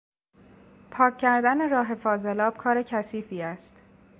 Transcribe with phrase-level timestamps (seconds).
[0.91, 3.81] پاک کردن راه فاضلاب کار کثیفی است.